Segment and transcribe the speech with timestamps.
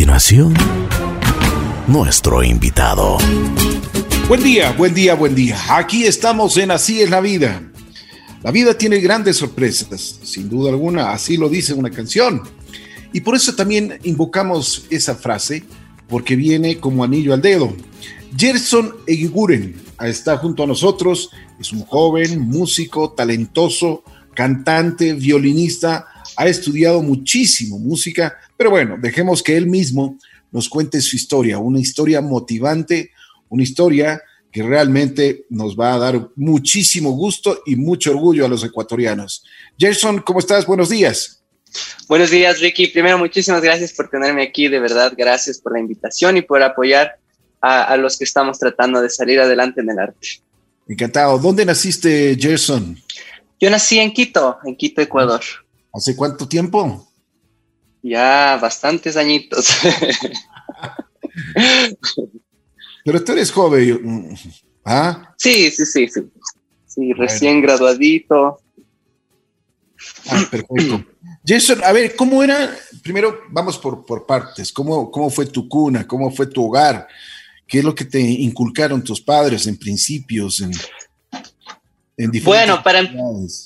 [0.00, 0.54] continuación,
[1.86, 3.18] nuestro invitado.
[4.28, 5.58] Buen día, buen día, buen día.
[5.68, 7.62] Aquí estamos en Así es la vida.
[8.42, 12.40] La vida tiene grandes sorpresas, sin duda alguna, así lo dice una canción.
[13.12, 15.64] Y por eso también invocamos esa frase,
[16.08, 17.76] porque viene como anillo al dedo.
[18.34, 21.28] Gerson Eguiguren está junto a nosotros,
[21.60, 26.06] es un joven músico talentoso, cantante, violinista,
[26.38, 30.18] ha estudiado muchísimo música, pero bueno, dejemos que él mismo
[30.52, 33.10] nos cuente su historia, una historia motivante,
[33.48, 34.20] una historia
[34.52, 39.46] que realmente nos va a dar muchísimo gusto y mucho orgullo a los ecuatorianos.
[39.78, 40.66] Gerson, ¿cómo estás?
[40.66, 41.42] Buenos días.
[42.06, 42.88] Buenos días, Ricky.
[42.88, 47.16] Primero, muchísimas gracias por tenerme aquí, de verdad, gracias por la invitación y por apoyar
[47.62, 50.42] a, a los que estamos tratando de salir adelante en el arte.
[50.86, 51.38] Encantado.
[51.38, 53.00] ¿Dónde naciste, Gerson?
[53.58, 55.40] Yo nací en Quito, en Quito, Ecuador.
[55.94, 57.09] ¿Hace cuánto tiempo?
[58.02, 59.68] Ya bastantes añitos.
[63.04, 64.36] Pero tú eres joven,
[64.84, 65.34] ¿ah?
[65.36, 66.20] Sí, sí, sí, sí.
[66.86, 68.60] Sí, recién graduadito.
[70.28, 71.04] Ah, perfecto.
[71.46, 72.76] Jason, a ver, ¿cómo era?
[73.02, 74.72] Primero, vamos por, por partes.
[74.72, 76.06] ¿Cómo, ¿Cómo fue tu cuna?
[76.06, 77.06] ¿Cómo fue tu hogar?
[77.66, 80.60] ¿Qué es lo que te inculcaron tus padres en principios?
[80.60, 80.72] En,
[82.16, 83.08] en bueno, para,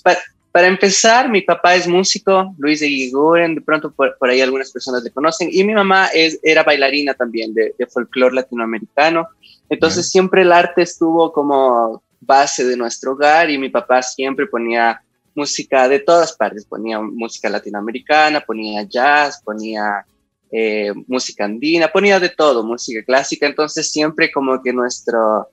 [0.03, 0.19] para,
[0.55, 4.71] para, empezar, mi papá es músico, Luis de Guiguren, de pronto por, por, ahí algunas
[4.71, 9.27] personas le conocen, y mi mamá es, era bailarina también de, de folclore latinoamericano.
[9.69, 15.03] Entonces, siempre el arte estuvo como base de nuestro hogar y mi papá siempre ponía
[15.35, 20.07] música de todas partes, ponía música latinoamericana, ponía jazz, ponía
[20.51, 25.49] eh, música andina, ponía de todo, música clásica, entonces siempre como que nuestro,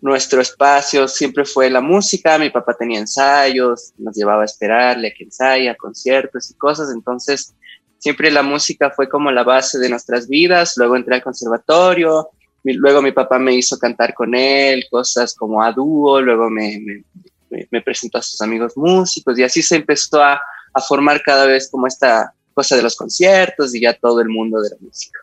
[0.00, 5.14] nuestro espacio siempre fue la música, mi papá tenía ensayos, nos llevaba a esperarle a
[5.14, 7.54] que ensaya, conciertos y cosas, entonces
[7.98, 12.30] siempre la música fue como la base de nuestras vidas, luego entré al conservatorio,
[12.64, 17.04] luego mi papá me hizo cantar con él, cosas como a dúo, luego me,
[17.50, 20.40] me, presentó a sus amigos músicos y así se empezó a,
[20.72, 24.60] a formar cada vez como esta cosa de los conciertos y ya todo el mundo
[24.62, 25.20] de la música.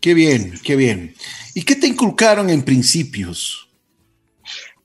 [0.00, 1.14] Qué bien, qué bien.
[1.54, 3.68] ¿Y qué te inculcaron en principios?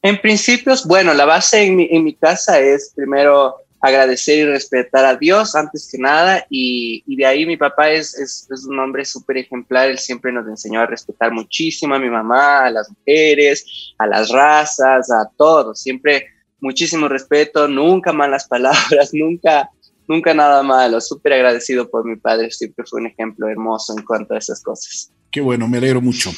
[0.01, 5.05] En principios, bueno, la base en mi, en mi casa es primero agradecer y respetar
[5.05, 9.05] a Dios antes que nada y, de ahí mi papá es, es, es un hombre
[9.05, 13.93] súper ejemplar, él siempre nos enseñó a respetar muchísimo a mi mamá, a las mujeres,
[13.97, 16.27] a las razas, a todos, siempre
[16.59, 19.69] muchísimo respeto, nunca malas palabras, nunca
[20.07, 24.33] nunca nada malo, súper agradecido por mi padre, siempre fue un ejemplo hermoso en cuanto
[24.33, 25.11] a esas cosas.
[25.31, 26.31] Qué bueno, me alegro mucho.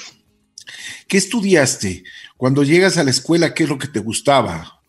[1.08, 2.04] ¿Qué estudiaste?
[2.36, 4.82] Cuando llegas a la escuela, ¿qué es lo que te gustaba?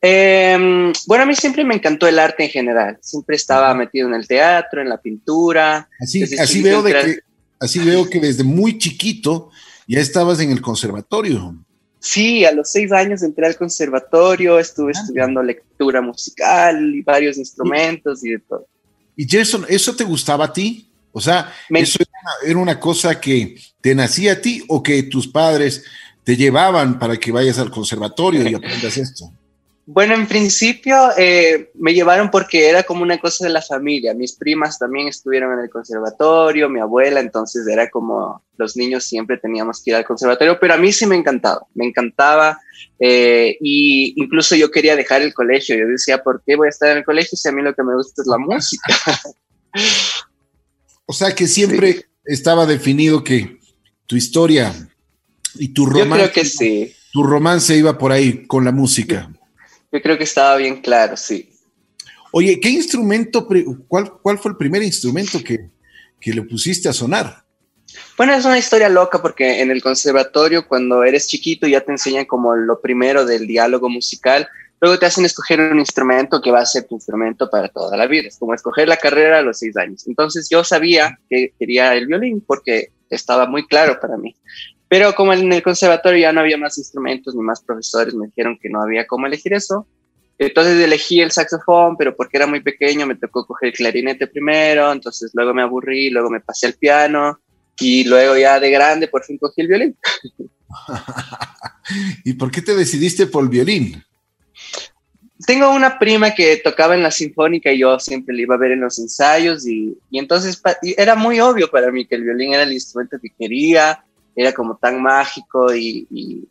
[0.00, 4.14] Eh, bueno, a mí siempre me encantó el arte en general, siempre estaba metido en
[4.14, 5.88] el teatro, en la pintura.
[6.00, 7.18] Así, así veo, de que,
[7.58, 9.50] así veo que desde muy chiquito
[9.86, 11.54] ya estabas en el conservatorio.
[12.00, 17.36] Sí, a los seis años entré al conservatorio, estuve ah, estudiando lectura musical y varios
[17.36, 18.66] instrumentos y de todo.
[19.16, 20.90] ¿Y Jason, eso te gustaba a ti?
[21.12, 21.80] O sea, Me...
[21.80, 25.84] ¿eso era una, era una, cosa que te nacía a ti o que tus padres
[26.24, 29.30] te llevaban para que vayas al conservatorio y aprendas esto?
[29.92, 34.14] Bueno, en principio eh, me llevaron porque era como una cosa de la familia.
[34.14, 39.36] Mis primas también estuvieron en el conservatorio, mi abuela, entonces era como los niños siempre
[39.36, 42.60] teníamos que ir al conservatorio, pero a mí sí me encantaba, me encantaba.
[43.00, 45.76] Eh, y incluso yo quería dejar el colegio.
[45.76, 47.82] Yo decía, ¿por qué voy a estar en el colegio si a mí lo que
[47.82, 48.94] me gusta es la música?
[51.04, 52.04] o sea que siempre sí.
[52.26, 53.58] estaba definido que
[54.06, 54.72] tu historia
[55.56, 56.08] y tu romance.
[56.08, 56.94] Yo creo que sí.
[57.12, 59.28] Tu romance iba por ahí con la música.
[59.92, 61.50] Yo creo que estaba bien claro, sí.
[62.32, 63.46] Oye, ¿qué instrumento,
[63.88, 65.70] cuál, cuál fue el primer instrumento que,
[66.20, 67.44] que le pusiste a sonar?
[68.16, 72.26] Bueno, es una historia loca porque en el conservatorio, cuando eres chiquito, ya te enseñan
[72.26, 74.48] como lo primero del diálogo musical.
[74.80, 78.06] Luego te hacen escoger un instrumento que va a ser tu instrumento para toda la
[78.06, 78.28] vida.
[78.28, 80.06] Es como escoger la carrera a los seis años.
[80.06, 84.36] Entonces yo sabía que quería el violín porque estaba muy claro para mí.
[84.90, 88.58] Pero como en el conservatorio ya no había más instrumentos ni más profesores, me dijeron
[88.60, 89.86] que no había cómo elegir eso.
[90.36, 94.90] Entonces elegí el saxofón, pero porque era muy pequeño me tocó coger el clarinete primero,
[94.90, 97.38] entonces luego me aburrí, luego me pasé al piano
[97.78, 99.96] y luego ya de grande por fin cogí el violín.
[102.24, 104.02] ¿Y por qué te decidiste por el violín?
[105.46, 108.72] Tengo una prima que tocaba en la sinfónica y yo siempre le iba a ver
[108.72, 112.54] en los ensayos y, y entonces y era muy obvio para mí que el violín
[112.54, 114.04] era el instrumento que quería,
[114.34, 116.48] era como tan mágico y, y,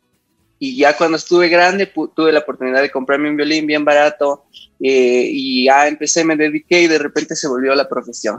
[0.60, 4.46] y ya cuando estuve grande tuve la oportunidad de comprarme un violín bien barato
[4.80, 8.38] eh, y ya empecé, me dediqué y de repente se volvió la profesión.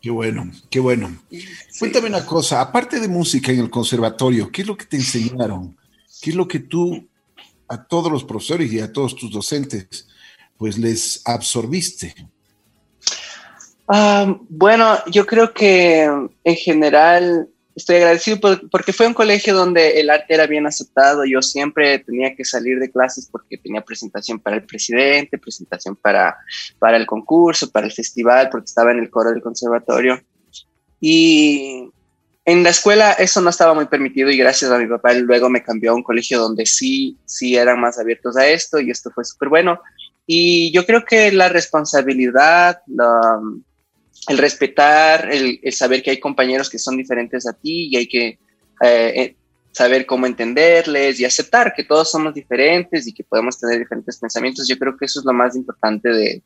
[0.00, 1.14] Qué bueno, qué bueno.
[1.78, 5.76] Cuéntame una cosa, aparte de música en el conservatorio, ¿qué es lo que te enseñaron?
[6.20, 7.06] ¿Qué es lo que tú
[7.68, 10.08] a todos los profesores y a todos tus docentes,
[10.56, 12.14] pues les absorbiste?
[13.86, 18.38] Ah, bueno, yo creo que en general estoy agradecido
[18.70, 21.24] porque fue un colegio donde el arte era bien aceptado.
[21.24, 26.36] Yo siempre tenía que salir de clases porque tenía presentación para el presidente, presentación para,
[26.78, 30.20] para el concurso, para el festival, porque estaba en el coro del conservatorio.
[31.00, 31.90] Y
[32.44, 35.62] en la escuela eso no estaba muy permitido y gracias a mi papá luego me
[35.62, 39.24] cambió a un colegio donde sí, sí eran más abiertos a esto y esto fue
[39.24, 39.80] súper bueno.
[40.26, 43.40] Y yo creo que la responsabilidad, la,
[44.28, 48.26] el respetar, el, saber que hay compañeros que son diferentes a ti y hay que
[48.28, 48.38] eh,
[48.82, 49.36] eh,
[49.72, 54.68] saber cómo entenderles y aceptar que todos somos diferentes y que podemos tener diferentes pensamientos.
[54.68, 56.42] Yo creo que eso es lo más importante de,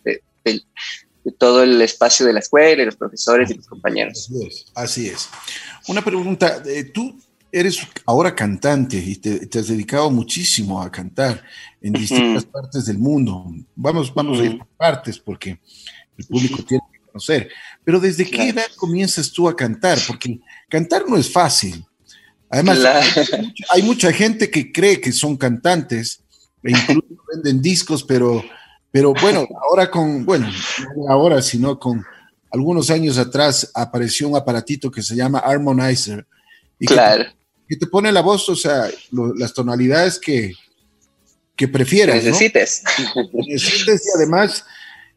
[1.39, 4.29] todo el espacio de la escuela y los profesores y los compañeros.
[4.31, 4.65] Así es.
[4.75, 5.29] Así es.
[5.89, 7.19] Una pregunta, eh, tú
[7.51, 11.43] eres ahora cantante y te, has dedicado muchísimo a cantar
[11.81, 13.47] en distintas partes del mundo.
[13.75, 15.59] Vamos, vamos a ir por partes porque
[16.19, 16.83] el público tiene
[17.85, 19.99] pero ¿desde qué edad comienzas tú a cantar?
[20.07, 21.85] Porque cantar no es fácil.
[22.51, 22.79] Además,
[23.71, 26.21] hay, mucha, gente que cree que son cantantes
[26.63, 28.45] e incluso venden discos, pero,
[28.91, 30.49] pero bueno, ahora con, bueno,
[30.97, 32.05] no ahora, sino con
[32.53, 36.27] algunos años atrás apareció un aparatito que se llama Harmonizer.
[36.79, 37.25] Y claro.
[37.69, 38.89] Que, te pone la voz, o sea,
[39.37, 40.53] las tonalidades que,
[41.57, 42.23] que prefieras.
[42.23, 42.85] Necesites.
[43.33, 44.65] Necesites y además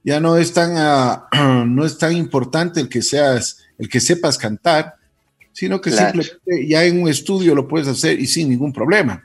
[0.07, 1.27] ya no es tan, ah,
[1.68, 4.95] no es tan importante el que seas, el que sepas cantar,
[5.51, 9.21] sino que simplemente ya en un estudio lo puedes hacer y sin ningún problema.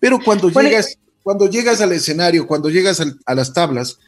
[0.00, 3.98] Pero cuando llegas, cuando llegas al escenario, cuando llegas a las tablas,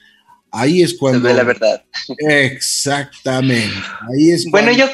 [0.50, 1.20] ahí es cuando.
[1.20, 1.84] Se ve la verdad.
[2.18, 3.76] Exactamente.
[4.10, 4.86] Ahí es bueno, yo,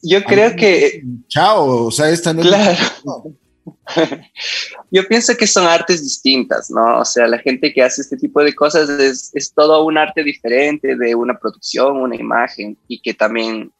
[0.00, 1.02] yo creo que.
[1.26, 2.78] Chao, o sea, esta no claro.
[4.90, 7.00] Yo pienso que son artes distintas, ¿no?
[7.00, 10.22] O sea, la gente que hace este tipo de cosas es, es todo un arte
[10.22, 13.72] diferente de una producción, una imagen y que también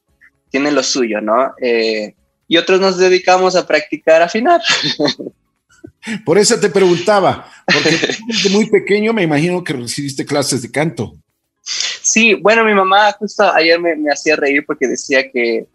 [0.51, 1.53] tiene lo suyo, ¿no?
[1.61, 2.15] Eh,
[2.47, 4.61] y otros nos dedicamos a practicar afinar.
[6.25, 11.15] Por eso te preguntaba, porque desde muy pequeño me imagino que recibiste clases de canto.
[11.63, 15.67] Sí, bueno, mi mamá justo ayer me, me hacía reír porque decía que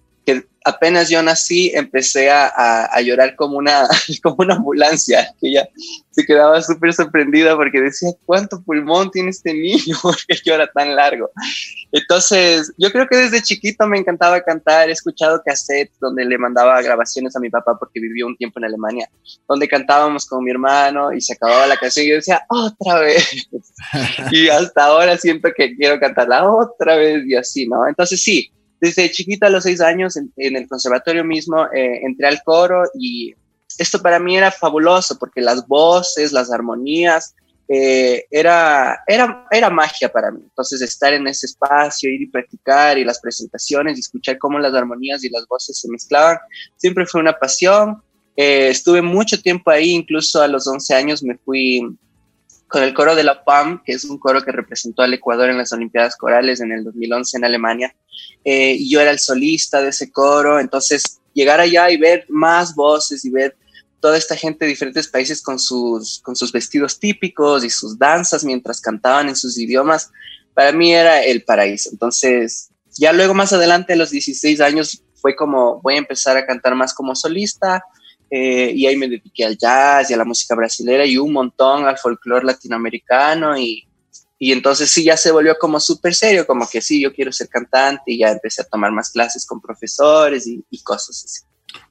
[0.63, 3.87] apenas yo nací empecé a, a, llorar como una,
[4.23, 5.67] como una ambulancia, que ella
[6.11, 9.97] se quedaba súper sorprendida porque decía, ¿cuánto pulmón tiene este niño?
[10.27, 11.31] que llora tan largo?
[11.91, 16.81] Entonces, yo creo que desde chiquito me encantaba cantar, he escuchado cassettes donde le mandaba
[16.81, 19.09] grabaciones a mi papá porque vivió un tiempo en Alemania,
[19.47, 23.47] donde cantábamos con mi hermano y se acababa la canción y yo decía, otra vez.
[24.31, 27.87] y hasta ahora siento que quiero cantarla otra vez y así, ¿no?
[27.87, 28.51] Entonces sí,
[28.83, 33.33] desde chiquita a los seis años en, el conservatorio mismo eh, entré al coro y
[33.79, 37.33] esto para mí era fabuloso porque las voces, las armonías,
[37.69, 40.41] eh, era, era, era magia para mí.
[40.43, 44.73] Entonces estar en ese espacio, ir y practicar y las presentaciones y escuchar cómo las
[44.73, 46.37] armonías y las voces se mezclaban,
[46.75, 48.03] siempre fue una pasión.
[48.35, 51.81] Eh, estuve mucho tiempo ahí, incluso a los 11 años me fui
[52.73, 55.59] con el coro de la PAM, que es un coro que representó al Ecuador en
[55.59, 57.95] las Olimpiadas Corales en el 2011 en Alemania.
[58.43, 62.73] Eh, y yo era el solista de ese coro, entonces llegar allá y ver más
[62.73, 63.55] voces y ver
[63.99, 68.43] toda esta gente de diferentes países con sus, con sus vestidos típicos y sus danzas
[68.43, 70.09] mientras cantaban en sus idiomas,
[70.55, 71.91] para mí era el paraíso.
[71.91, 76.45] Entonces, ya luego más adelante, a los 16 años, fue como voy a empezar a
[76.47, 77.83] cantar más como solista,
[78.35, 81.85] eh, y ahí me dediqué al jazz y a la música brasilera y un montón
[81.85, 83.87] al folclore latinoamericano y,
[84.39, 87.47] y entonces sí ya se volvió como súper serio, como que sí, yo quiero ser
[87.47, 91.41] cantante y ya empecé a tomar más clases con profesores y, cosas así.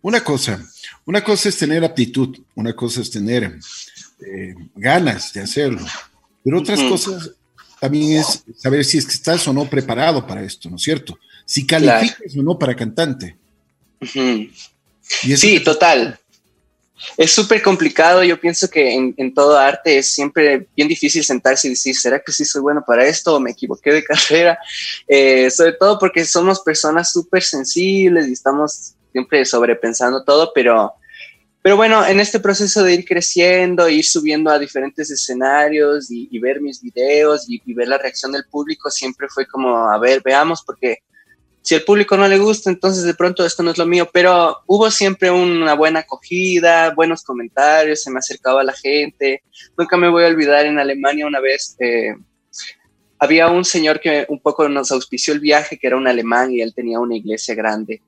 [0.00, 0.60] Una cosa,
[1.04, 3.60] una cosa es tener aptitud, una cosa es tener
[4.26, 5.86] eh, ganas de hacerlo,
[6.42, 7.30] pero otras cosas
[7.78, 11.16] también es saber si es que estás o no preparado para esto, ¿no es cierto?
[11.46, 13.36] Si calificas o no para cantante.
[14.10, 16.18] sí, total
[17.16, 18.22] es súper complicado.
[18.24, 22.32] Yo pienso que en, todo arte es siempre bien difícil sentarse y decir, ¿será que
[22.32, 24.58] sí soy bueno para esto o me equivoqué de carrera?
[25.06, 30.92] Eh, sobre todo porque somos personas súper sensibles y estamos siempre sobrepensando todo, pero,
[31.60, 36.60] pero bueno, en este proceso de ir creciendo, ir subiendo a diferentes escenarios y, ver
[36.60, 40.62] mis videos y, y ver la reacción del público, siempre fue como, a ver, veamos,
[40.64, 41.02] porque
[41.62, 44.58] si al público no le gusta, entonces de pronto esto no es lo mío, pero
[44.66, 49.42] hubo siempre una buena acogida, buenos comentarios, se me acercaba la gente.
[49.78, 52.14] Nunca me voy a olvidar en Alemania una vez, eh,
[53.22, 56.60] había un señor que un poco nos auspició el viaje, que era un alemán y
[56.60, 58.02] él tenía una iglesia grande.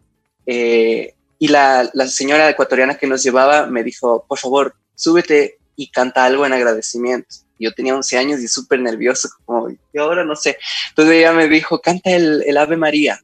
[0.45, 5.89] Eh, y la, la, señora ecuatoriana que nos llevaba me dijo, por favor, súbete y
[5.93, 7.37] canta algo en agradecimiento.
[7.61, 10.59] Yo tenía 11 años y súper nervioso, como, y ahora no sé.
[10.89, 13.21] Entonces ella me dijo, canta el, el Ave María.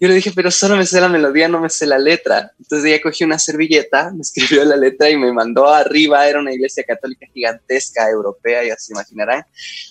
[0.00, 2.52] Yo le dije, pero solo me sé la melodía, no me sé la letra.
[2.58, 6.26] Entonces ella cogió una servilleta, me escribió la letra y me mandó arriba.
[6.26, 9.44] Era una iglesia católica gigantesca, europea, ya se imaginarán.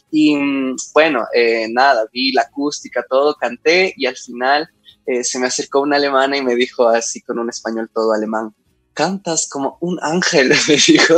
[0.10, 4.68] Y mm, bueno, eh, nada, vi la acústica, todo, canté y al final
[5.06, 8.54] eh, se me acercó una alemana y me dijo así con un español todo alemán,
[8.94, 11.16] cantas como un ángel, me dijo.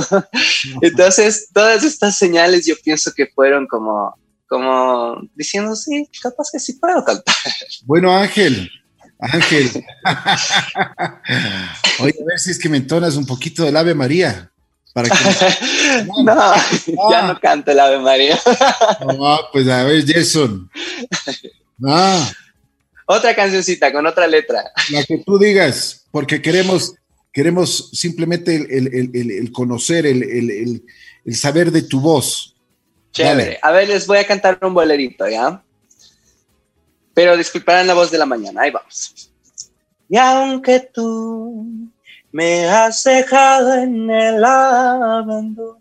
[0.82, 4.16] Entonces, todas estas señales yo pienso que fueron como,
[4.48, 7.36] como diciendo, sí, capaz que sí puedo cantar.
[7.86, 8.70] Bueno, Ángel,
[9.22, 9.70] Ángel.
[12.00, 14.52] Oye, a ver si es que me entonas un poquito del Ave María.
[14.94, 15.08] Para
[16.24, 16.54] no,
[17.12, 18.38] ya no canto el Ave María.
[19.06, 20.70] no, pues a ver, Jason.
[23.06, 24.72] Otra cancioncita con otra letra.
[24.90, 26.96] La que tú digas, porque queremos,
[27.32, 30.84] queremos simplemente el, conocer, el,
[31.32, 32.56] saber de tu voz.
[33.12, 33.60] Chévere.
[33.62, 35.64] A ver, les voy a cantar un bolerito, ¿ya?
[37.22, 39.32] Pero disculparán la voz de la mañana, ahí vamos.
[40.10, 41.92] Y aunque tú
[42.32, 45.78] me has dejado en el abandono,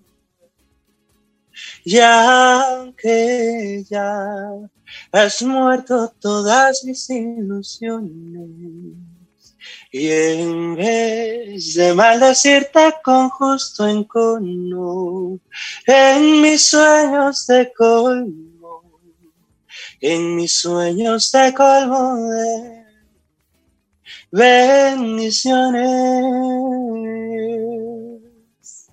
[1.82, 4.50] y aunque ya
[5.12, 8.12] has muerto todas mis ilusiones,
[9.90, 15.40] y en vez de maldecirte con justo encono,
[15.86, 18.49] en mis sueños de colmo,
[20.00, 22.80] en mis sueños te colmo de
[24.30, 25.84] bendiciones.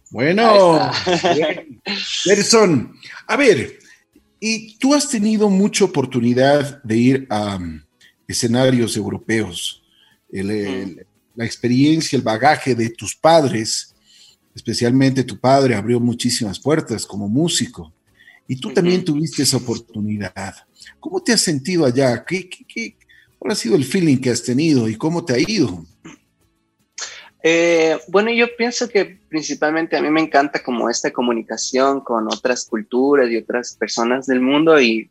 [0.10, 0.92] Bueno,
[2.24, 2.94] Gerson,
[3.28, 3.80] a ver,
[4.40, 7.82] y tú has tenido mucha oportunidad de ir a um,
[8.28, 9.84] escenarios europeos.
[10.30, 13.96] la experiencia, el bagaje de tus padres,
[14.56, 17.94] especialmente tu padre, abrió muchísimas puertas como músico.
[18.48, 20.56] Y tú también tuviste esa oportunidad.
[21.00, 22.24] ¿Cómo te has sentido allá?
[22.26, 22.50] ¿Qué,
[23.38, 25.84] cuál ha sido el feeling que has tenido y cómo te ha ido?
[27.44, 32.66] Eh, bueno, yo pienso que principalmente a mí me encanta como esta comunicación con otras
[32.66, 35.10] culturas y otras personas del mundo y,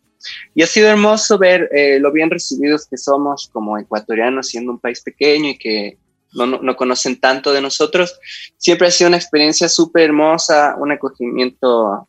[0.54, 4.80] y ha sido hermoso ver eh, lo bien recibidos que somos como ecuatorianos siendo un
[4.80, 5.98] país pequeño y que
[6.34, 8.18] no, no, no conocen tanto de nosotros.
[8.58, 12.08] Siempre ha sido una experiencia súper hermosa, un acogimiento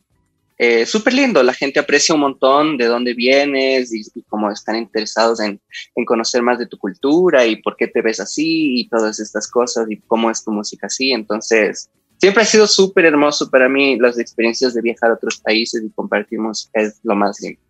[0.58, 5.40] eh, súper lindo, la gente aprecia un montón de dónde vienes y, cómo están interesados
[5.40, 5.60] en,
[5.94, 9.48] en, conocer más de tu cultura y por qué te ves así y todas estas
[9.48, 11.12] cosas y cómo es tu música así.
[11.12, 11.88] Entonces,
[12.18, 15.90] siempre ha sido súper hermoso para mí las experiencias de viajar a otros países y
[15.90, 17.60] compartir música, es lo más lindo.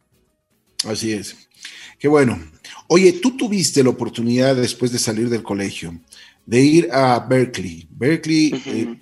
[0.84, 1.36] Así es.
[1.98, 2.38] Qué bueno.
[2.86, 5.92] Oye, tú tuviste la oportunidad después de salir del colegio
[6.48, 7.86] de ir a Berkeley.
[7.90, 8.96] Berkeley, eh,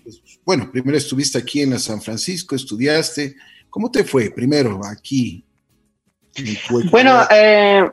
[0.44, 3.36] bueno, primero estuviste aquí en San Francisco, estudiaste,
[3.76, 5.44] ¿Cómo te fue primero aquí?
[6.90, 7.84] Bueno, eh,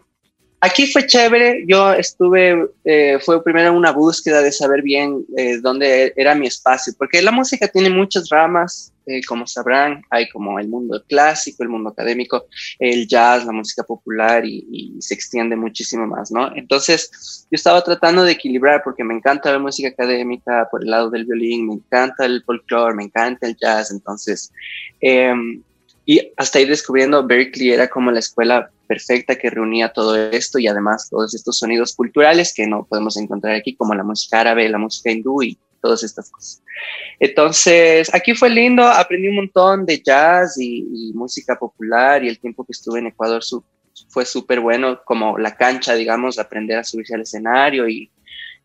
[0.62, 1.66] aquí fue chévere.
[1.68, 6.94] Yo estuve, eh, fue primero una búsqueda de saber bien eh, dónde era mi espacio,
[6.98, 8.94] porque la música tiene muchas ramas,
[9.28, 12.46] como sabrán, hay como el mundo clásico, el mundo académico,
[12.80, 16.56] el jazz, la música popular y, y, se extiende muchísimo más, ¿no?
[16.56, 21.10] Entonces, yo estaba tratando de equilibrar porque me encanta la música académica por el lado
[21.10, 24.50] del violín, me encanta el folclore, me encanta el jazz, entonces...
[26.06, 30.68] Y hasta ir descubriendo Berkeley era como la escuela perfecta que reunía todo esto y
[30.68, 34.78] además todos estos sonidos culturales que no podemos encontrar aquí, como la música árabe, la
[34.78, 36.62] música hindú y todas estas cosas.
[37.20, 42.66] Entonces, aquí fue lindo, aprendí un montón de jazz y, música popular y el tiempo
[42.66, 43.42] que estuve en Ecuador
[44.10, 48.10] fue súper bueno, como la cancha, digamos, aprender a subirse al escenario y,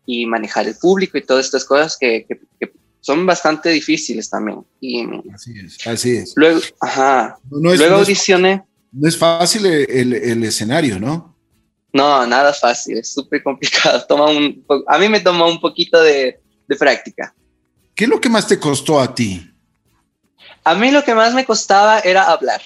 [0.05, 4.65] y manejar el público y todas estas cosas que, que, que son bastante difíciles también.
[4.79, 5.03] Y,
[5.33, 6.33] así es, así es.
[6.35, 8.63] Luego, ajá, luego audicioné.
[8.91, 11.37] No es fácil el, el, escenario, ¿no?
[11.93, 14.03] No, nada fácil, es súper complicado.
[14.09, 17.33] Toma un, a mí me tomó un poquito de, de práctica.
[17.95, 19.49] ¿Qué es lo que más te costó a ti?
[20.69, 22.61] A mí lo que más me costaba era hablar.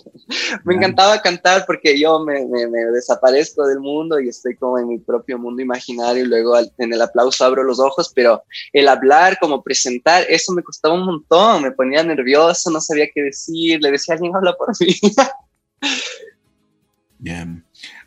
[0.64, 4.98] me encantaba cantar porque yo me, me, desaparezco del mundo y estoy como en mi
[4.98, 9.62] propio mundo imaginario y luego en el aplauso abro los ojos, pero el hablar, como
[9.62, 14.12] presentar, eso me costaba un montón, me ponía nervioso, no sabía qué decir, le decía
[14.12, 14.98] a alguien, habla por mí.
[17.18, 17.62] Bien.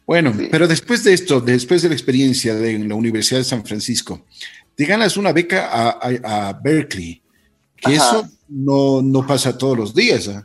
[0.07, 4.25] Bueno, pero después de esto, después de la experiencia de la Universidad de San Francisco,
[4.73, 7.21] te ganas una beca a, a Berkeley,
[7.75, 10.27] que eso no, no pasa todos los días.
[10.27, 10.41] ¿eh?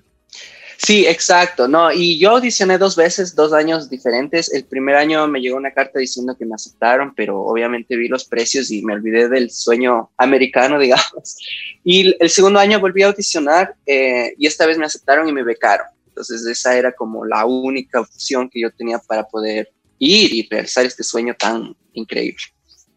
[0.85, 4.52] Sí, exacto, no, y yo audicioné dos veces, dos años diferentes.
[4.52, 8.25] El primer año me llegó una carta diciendo que me aceptaron, pero obviamente vi los
[8.25, 11.37] precios y me olvidé del sueño americano, digamos.
[11.85, 15.44] Y el segundo año volví a audicionar eh, y esta vez me aceptaron y me
[15.44, 15.87] becaron.
[16.09, 20.85] Entonces esa era como la única opción que yo tenía para poder ir y realizar
[20.85, 22.42] este sueño tan increíble.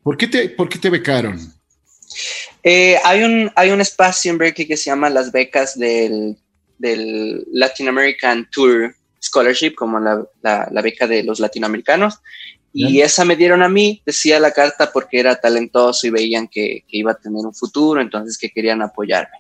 [0.02, 1.40] ¿Por qué te, por qué te becaron?
[2.66, 6.36] Eh, hay, un, hay un espacio en Berkeley que se llama las becas del
[6.78, 12.16] del Latin American Tour Scholarship, como la, la, beca de los latinoamericanos.
[12.78, 16.84] Y esa me dieron a mí, decía la carta, porque era talentoso y veían que,
[16.86, 19.38] que, iba a tener un futuro, entonces que querían apoyarme.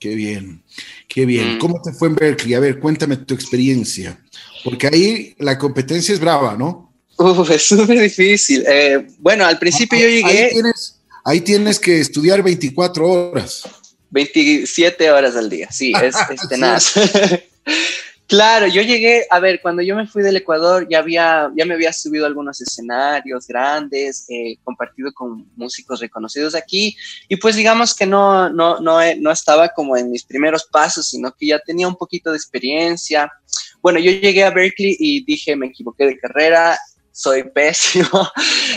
[0.00, 0.62] Qué bien,
[1.08, 1.56] qué bien.
[1.56, 1.58] Mm.
[1.58, 2.54] ¿Cómo te fue en Berkeley?
[2.54, 4.18] A ver, cuéntame tu experiencia,
[4.64, 6.94] porque ahí la competencia es brava, ¿no?
[7.18, 8.64] Uf, es súper difícil.
[8.66, 10.44] Eh, bueno, al principio yo llegué...
[10.44, 13.64] Ahí tienes, ahí tienes que estudiar 24 horas.
[14.10, 16.94] 27 horas al día, sí, es, es tenaz.
[18.26, 21.74] claro, yo llegué, a ver, cuando yo me fui del Ecuador ya, había, ya me
[21.74, 26.94] había subido a algunos escenarios grandes, eh, compartido con músicos reconocidos aquí,
[27.28, 31.32] y pues digamos que no, no, no, no estaba como en mis primeros pasos, sino
[31.32, 33.32] que ya tenía un poquito de experiencia.
[33.80, 36.78] Bueno, yo llegué a Berkeley y dije, me equivoqué de carrera,
[37.12, 38.28] soy pésimo,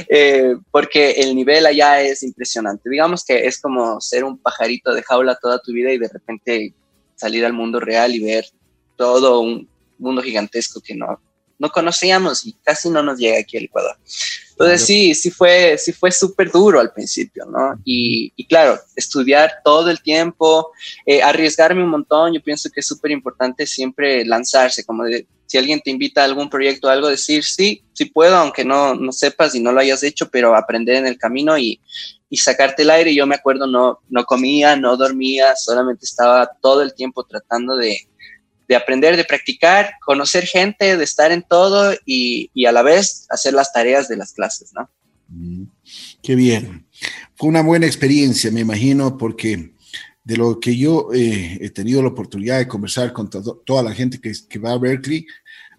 [0.09, 2.89] eh, porque el nivel allá es impresionante.
[2.89, 6.73] Digamos que es como ser un pajarito de jaula toda tu vida y de repente
[7.15, 8.45] salir al mundo real y ver
[8.97, 11.19] todo un mundo gigantesco que no,
[11.57, 13.97] no conocíamos y casi no nos llega aquí al Ecuador.
[14.51, 17.77] Entonces sí, sí fue, sí fue súper duro al principio, ¿no?
[17.83, 20.71] Y, claro, estudiar todo el tiempo,
[21.05, 25.57] eh, arriesgarme un montón, yo pienso que es súper importante siempre lanzarse, como de, si
[25.57, 29.11] alguien te invita a algún proyecto o algo, decir sí, sí puedo, aunque no, no
[29.11, 31.79] sepas y no lo hayas hecho, pero aprender en el camino y,
[32.29, 33.13] y sacarte el aire.
[33.13, 37.97] Yo me acuerdo, no, no comía, no dormía, solamente estaba todo el tiempo tratando de,
[38.67, 43.27] de aprender, de practicar, conocer gente, de estar en todo y, y, a la vez
[43.29, 44.89] hacer las tareas de las clases, ¿no?
[45.27, 45.65] Mm,
[46.21, 46.87] qué bien.
[47.35, 49.75] Fue una buena experiencia, me imagino, porque
[50.25, 54.19] de lo que yo eh, he tenido la oportunidad de conversar con toda la gente
[54.19, 55.25] que, que, va a Berkeley,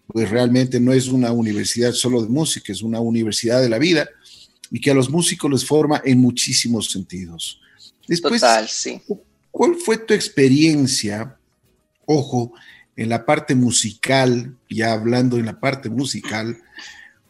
[0.06, 4.08] pues realmente no es una universidad solo de música, es una universidad de la vida
[4.70, 7.60] y que a los músicos les forma en muchísimos sentidos.
[8.06, 9.02] Después, Total, sí.
[9.50, 11.36] ¿Cuál fue tu experiencia,
[12.04, 12.52] ojo,
[12.96, 16.56] en la parte musical, ya hablando en la parte musical,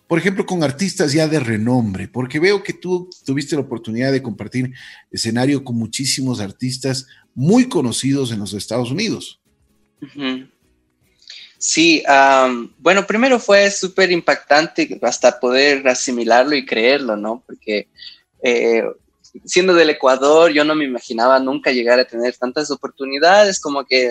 [0.06, 4.22] por ejemplo, con artistas ya de renombre, porque veo que tú tuviste la oportunidad de
[4.22, 4.72] compartir
[5.10, 9.40] escenario con muchísimos artistas muy conocidos en los Estados Unidos.
[11.58, 12.02] Sí,
[12.78, 17.42] bueno, primero fue súper impactante hasta poder asimilarlo y creerlo, ¿no?
[17.46, 17.88] Porque
[18.42, 18.82] eh,
[19.44, 24.10] siendo del Ecuador, yo no me imaginaba nunca llegar a tener tantas oportunidades, como que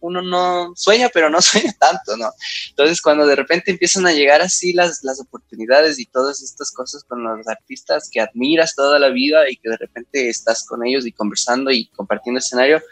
[0.00, 2.30] uno no sueña, pero no sueña tanto, ¿no?
[2.70, 7.04] Entonces, cuando de repente empiezan a llegar así las, las oportunidades y todas estas cosas
[7.04, 11.06] con los artistas que admiras toda la vida y que de repente estás con ellos
[11.06, 12.82] y conversando y compartiendo escenario,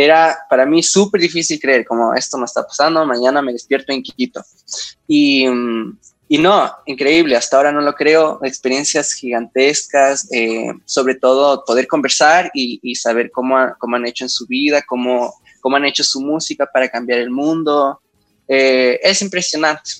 [0.00, 4.00] era para mí súper difícil creer, como esto me está pasando, mañana me despierto en
[4.00, 4.44] Quito.
[5.08, 5.44] Y,
[6.28, 12.48] y no, increíble, hasta ahora no lo creo, experiencias gigantescas, eh, sobre todo poder conversar
[12.54, 16.68] y, saber cómo, cómo, han hecho en su vida, cómo, cómo han hecho su música
[16.72, 18.00] para cambiar el mundo.
[18.46, 19.90] Eh, es impresionante.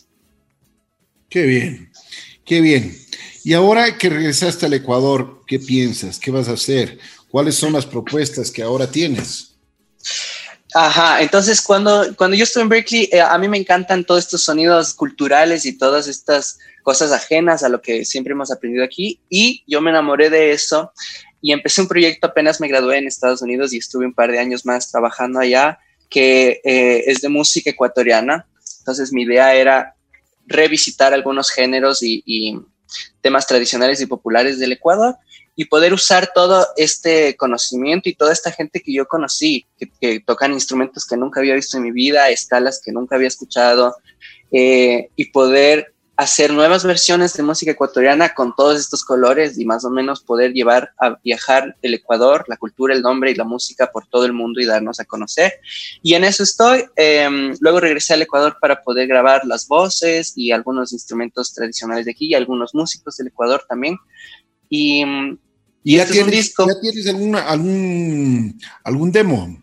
[1.28, 1.90] Qué bien,
[2.44, 2.96] qué bien.
[3.42, 6.20] Y ahora que regresaste al Ecuador, ¿qué piensas?
[6.20, 7.00] ¿Qué vas a hacer?
[7.28, 9.47] ¿Cuáles son las propuestas que ahora tienes?
[10.74, 14.42] Ajá, entonces cuando, cuando yo estuve en Berkeley, eh, a mí me encantan todos estos
[14.42, 19.64] sonidos culturales y todas estas cosas ajenas a lo que siempre hemos aprendido aquí y
[19.66, 20.92] yo me enamoré de eso
[21.40, 24.38] y empecé un proyecto apenas me gradué en Estados Unidos y estuve un par de
[24.38, 25.78] años más trabajando allá
[26.10, 28.46] que eh, es de música ecuatoriana.
[28.80, 29.94] Entonces mi idea era
[30.46, 32.58] revisitar algunos géneros y, y
[33.20, 35.16] temas tradicionales y populares del Ecuador
[35.60, 39.66] y poder usar todo este conocimiento y toda esta gente que yo conocí,
[40.00, 43.96] que, tocan instrumentos que nunca había visto en mi vida, escalas que nunca había escuchado,
[44.52, 49.84] eh, y poder hacer nuevas versiones de música ecuatoriana con todos estos colores y más
[49.84, 53.90] o menos poder llevar a viajar el Ecuador, la cultura, el nombre y la música
[53.90, 55.54] por todo el mundo y darnos a conocer.
[56.04, 56.84] Y en eso estoy.
[56.94, 62.12] Em, luego regresé al Ecuador para poder grabar las voces y algunos instrumentos tradicionales de
[62.12, 63.96] aquí y algunos músicos del Ecuador también.
[64.70, 65.04] Y
[65.88, 67.34] ¿Y ya, este tienes, ¿Ya tienes algún,
[68.84, 69.58] algún demo?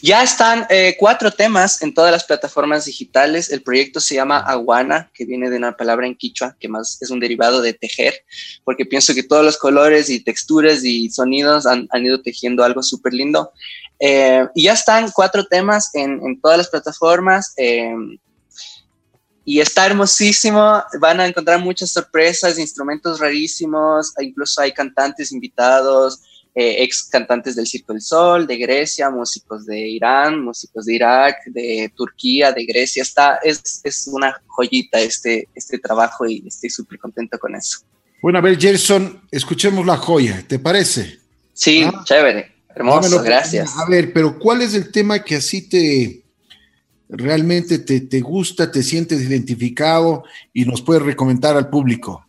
[0.00, 3.50] Ya están eh, cuatro temas en todas las plataformas digitales.
[3.50, 7.10] El proyecto se llama Aguana, que viene de una palabra en quichua, que más es
[7.10, 8.14] un derivado de tejer,
[8.62, 13.12] porque pienso que todos los colores y texturas y sonidos han, ido tejiendo algo súper
[13.12, 13.50] lindo.
[13.98, 17.54] Eh, y ya están cuatro temas en, en todas las plataformas.
[17.56, 17.92] Eh,
[19.44, 20.82] y está hermosísimo.
[21.00, 26.20] Van a encontrar muchas sorpresas, instrumentos rarísimos, incluso hay cantantes invitados,
[26.54, 31.36] eh, ex cantantes del Circo del Sol, de Grecia, músicos de Irán, músicos de Irak,
[31.46, 33.02] de Turquía, de Grecia.
[33.02, 37.80] Está, es, es una joyita este, este trabajo y estoy súper contento con eso.
[38.22, 41.18] Bueno, a ver, Gerson, escuchemos la joya, ¿te parece?
[41.52, 42.02] Sí, ah.
[42.04, 43.76] chévere, hermoso, gracias.
[43.76, 46.23] A ver, pero ¿cuál es el tema que así te
[47.08, 52.24] realmente te, te gusta, te sientes identificado y nos puedes recomendar al público?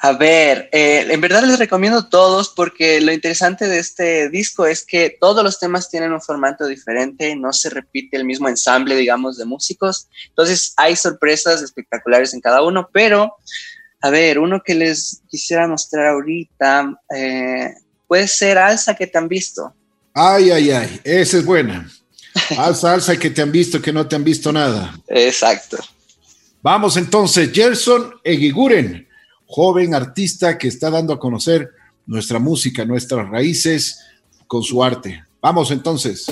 [0.00, 4.86] A ver, eh, en verdad les recomiendo todos porque lo interesante de este disco es
[4.86, 9.36] que todos los temas tienen un formato diferente, no se repite el mismo ensamble, digamos,
[9.38, 10.08] de músicos.
[10.28, 13.34] Entonces hay sorpresas espectaculares en cada uno, pero,
[14.00, 17.74] a ver, uno que les quisiera mostrar ahorita eh,
[18.06, 19.74] puede ser Alza que te han visto.
[20.14, 21.90] Ay, ay, ay, esa es buena.
[22.58, 24.98] Alza, alza que te han visto, que no te han visto nada.
[25.08, 25.78] Exacto.
[26.62, 29.08] Vamos entonces, Gerson Eguiguren
[29.48, 31.70] joven artista que está dando a conocer
[32.06, 33.98] nuestra música, nuestras raíces
[34.46, 35.24] con su arte.
[35.40, 36.26] Vamos entonces.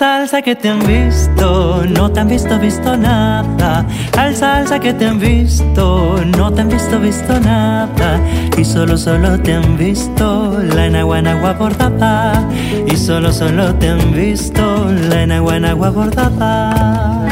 [0.00, 3.84] Salsa que te han visto, no te han visto, visto nada.
[4.16, 8.18] Al salsa que te han visto, no te han visto, visto nada.
[8.56, 12.48] Y solo, solo te han visto la enagua, enagua bordada.
[12.86, 17.28] Y solo, solo te han visto la enagua, enagua bordada.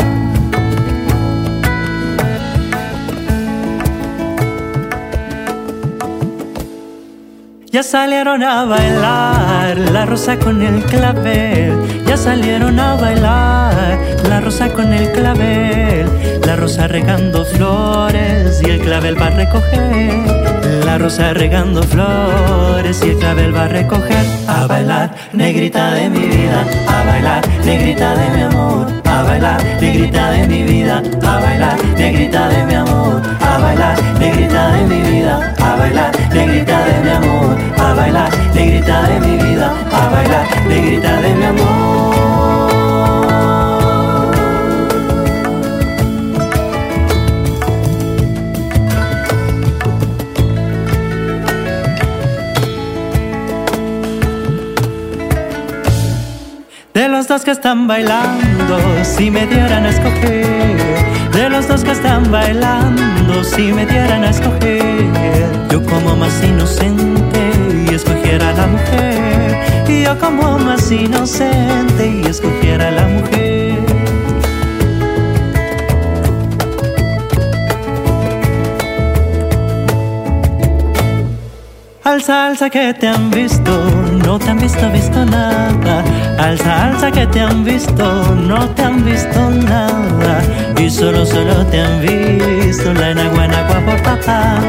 [7.70, 11.97] Ya salieron a bailar la rosa con el clavel.
[12.08, 13.98] Ya salieron a bailar
[14.30, 16.08] la rosa con el clavel.
[16.46, 20.67] La rosa regando flores y el clavel va a recoger.
[20.88, 24.24] La rosa regando flores y el clavel va a recoger.
[24.46, 26.64] A bailar, negrita de mi vida.
[26.88, 28.86] A bailar, negrita de mi amor.
[29.04, 31.02] A bailar, negrita de mi vida.
[31.22, 33.22] A bailar, negrita de mi amor.
[33.38, 35.54] A bailar, negrita de mi vida.
[35.60, 41.20] A bailar, negrita de mi amor a bailar, negrita de mi vida, a bailar, negrita
[41.22, 42.07] de mi amor.
[57.18, 60.76] Los dos que están bailando, si me dieran a escoger,
[61.32, 65.04] de los dos que están bailando, si me dieran a escoger,
[65.68, 67.40] yo como más inocente
[67.90, 69.88] y escogiera a la mujer.
[69.88, 73.78] Y yo como más inocente y escogiera a la mujer.
[82.04, 83.72] Alza, alza que te han visto,
[84.38, 86.04] no te han visto, visto nada.
[86.38, 90.42] Alza, alza que te han visto, no te han visto nada.
[90.78, 94.60] Y solo, solo te han visto la enagua, enagua por papá.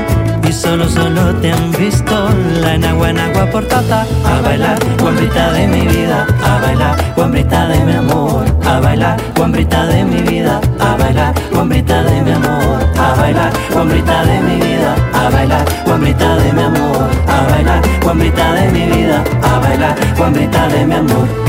[0.47, 2.29] Y solo, solo te han visto
[2.61, 4.05] la enagua por tata.
[4.25, 6.25] A bailar, guambrita de mi vida.
[6.43, 8.48] A bailar, guambrita de mi amor.
[8.69, 10.61] A bailar, guambrita de mi vida.
[10.79, 12.79] A bailar, guambrita de mi amor.
[12.99, 14.95] A bailar, guambrita de mi vida.
[15.11, 17.09] A bailar, guambrita de mi amor.
[17.27, 19.23] A bailar, guambrita de mi vida.
[19.41, 21.48] A bailar, guambrita de mi amor.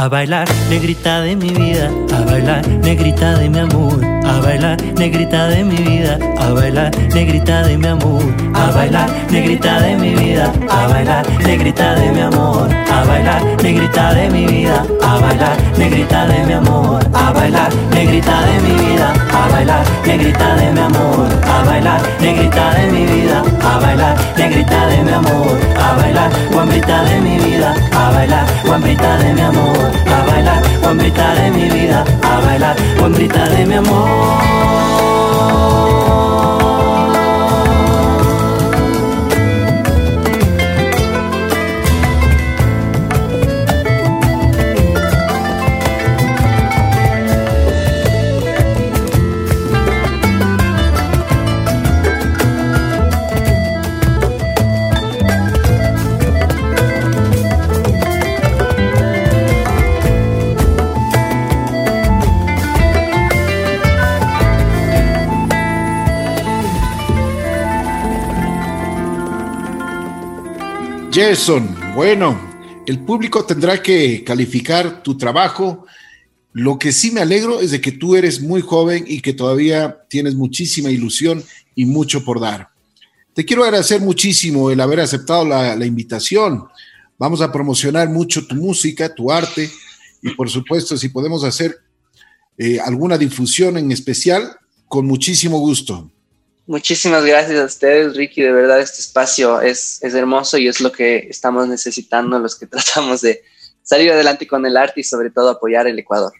[0.00, 5.48] A bailar, negrita de mi vida, a bailar, negrita de mi amor, a bailar, negrita
[5.48, 8.22] de mi vida, a bailar, negrita de mi amor,
[8.54, 14.14] a bailar, negrita de mi vida, a bailar, negrita de mi amor, a bailar, negrita
[14.14, 19.12] de mi vida, a bailar, negrita de mi amor, a bailar, negrita de mi vida,
[19.34, 24.86] a bailar, negrita de mi amor, a bailar, negrita de mi vida, a bailar, negrita
[24.86, 29.89] de mi amor, a bailar, guambrita de mi vida, a bailar, guambrita de mi amor
[30.06, 35.00] a bailar, guambrita de mi vida, a bailar, guambrita de mi amor.
[71.12, 72.40] Jason, bueno,
[72.86, 75.84] el público tendrá que calificar tu trabajo.
[76.52, 80.04] Lo que sí me alegro es de que tú eres muy joven y que todavía
[80.08, 81.42] tienes muchísima ilusión
[81.74, 82.68] y mucho por dar.
[83.34, 86.66] Te quiero agradecer muchísimo el haber aceptado la, invitación.
[87.18, 89.68] Vamos a promocionar mucho tu música, tu arte
[90.22, 91.76] y por supuesto si podemos hacer
[92.56, 96.08] eh, alguna difusión en especial, con muchísimo gusto.
[96.70, 98.42] Muchísimas gracias a ustedes, Ricky.
[98.42, 102.66] De verdad, este espacio es, es hermoso y es lo que estamos necesitando los que
[102.68, 103.42] tratamos de
[103.82, 106.32] salir adelante con el arte y sobre todo apoyar el Ecuador.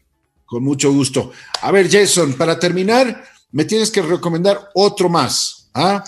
[0.47, 1.33] Con mucho gusto.
[1.63, 5.69] A ver, Jason, para terminar, me tienes que recomendar otro más.
[5.75, 6.05] ¿ah?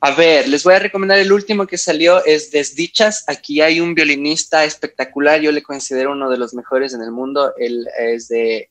[0.00, 3.22] A ver, les voy a recomendar el último que salió, es Desdichas.
[3.28, 7.52] Aquí hay un violinista espectacular, yo le considero uno de los mejores en el mundo.
[7.56, 8.68] Él es de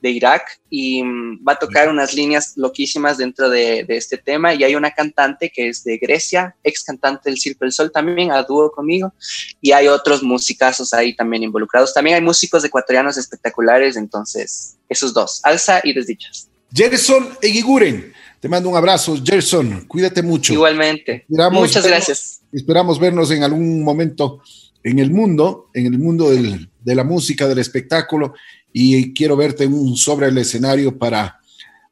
[0.00, 4.64] de Irak y mm, va a tocar unas líneas loquísimas dentro de, este tema y
[4.64, 8.42] hay una cantante que es de Grecia, ex cantante del Circo del Sol también, a
[8.42, 9.12] dúo conmigo
[9.60, 11.92] y hay otros musicazos ahí también involucrados.
[11.92, 16.48] También hay músicos ecuatorianos espectaculares, entonces esos dos, Alza y Desdichas.
[16.72, 20.52] Gerson Eguiguren, te mando un abrazo, Gerson, cuídate mucho.
[20.52, 21.24] Igualmente.
[21.28, 22.40] Muchas gracias.
[22.52, 24.42] Esperamos vernos en algún momento
[24.82, 28.34] en el mundo, en el mundo de la música, del espectáculo
[28.72, 31.40] y quiero verte un, sobre el escenario para,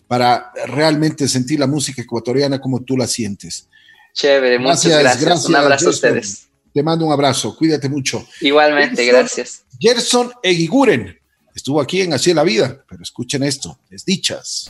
[0.06, 3.68] para realmente sentir la música ecuatoriana como tú la sientes.
[4.12, 5.46] Chévere, muchas gracias.
[5.46, 6.48] un abrazo a ustedes.
[6.72, 8.26] Te mando un abrazo, cuídate mucho.
[8.40, 9.64] Igualmente, gracias.
[9.78, 11.18] Gerson Eguiguren
[11.54, 14.68] estuvo aquí en Así la Vida, pero escuchen esto, desdichas.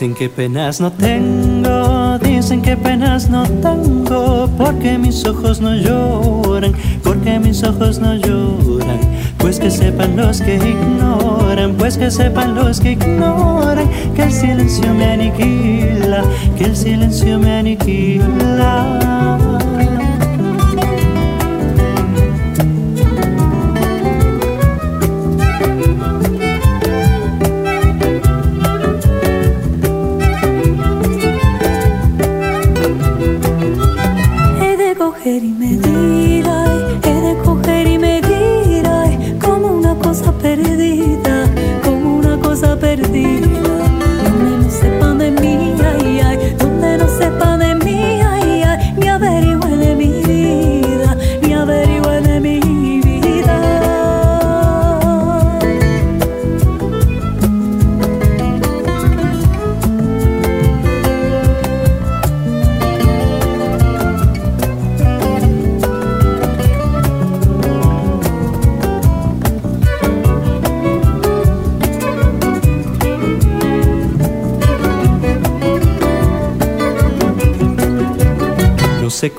[0.00, 6.72] Dicen que penas no tengo, dicen que penas no tengo, porque mis ojos no lloran,
[7.04, 8.98] porque mis ojos no lloran.
[9.36, 14.94] Pues que sepan los que ignoran, pues que sepan los que ignoran, que el silencio
[14.94, 16.24] me aniquila,
[16.56, 19.49] que el silencio me aniquila.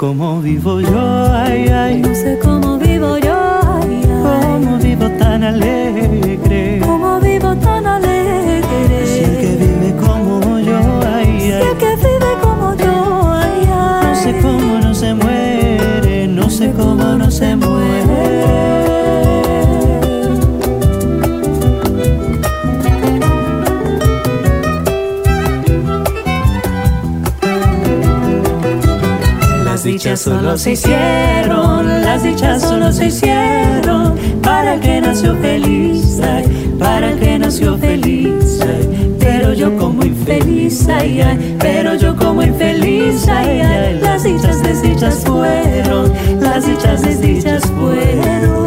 [0.01, 2.10] Cómo vivo yo, ay, ay.
[30.11, 36.19] Dichas solo se hicieron, las dichas solo se hicieron para que nació feliz,
[36.77, 38.59] para que nació feliz.
[39.19, 46.65] pero yo como infeliz, ay, pero yo como infeliz, ay, las dichas desdichas fueron, las
[46.65, 48.60] dichas desdichas fueron.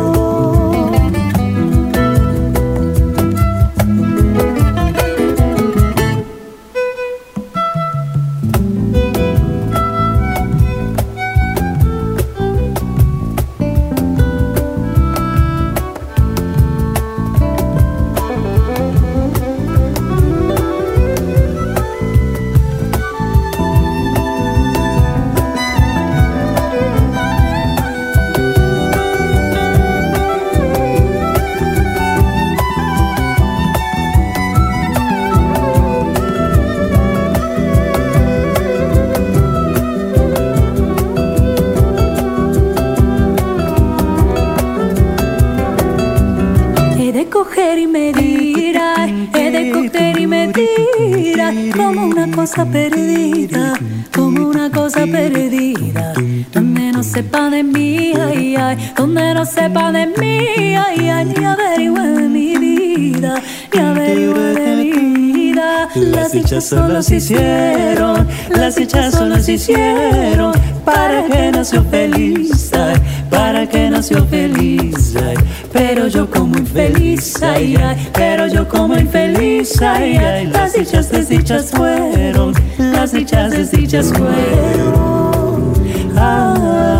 [52.45, 53.73] Cosa perdida,
[54.15, 56.13] como una cosa perdida,
[56.53, 61.43] donde no sepa de mí, ay, ay, donde no sepa de mí, ay, ay, ni
[61.43, 63.41] averigüe de mi vida,
[63.73, 64.93] ni averigüe de mi
[65.33, 65.89] vida.
[65.95, 70.53] Las dichas solo se hicieron, las dichas solo se hicieron,
[70.85, 72.97] para que nació feliz, ay,
[73.31, 75.37] para que nació feliz, ay,
[75.75, 81.73] pero yo como infeliz, ay, ay, pero yo como infeliz, ay, ay, las dichas desdichas
[81.73, 85.75] fueron, las dichas desdichas fueron.
[86.17, 86.94] Ay,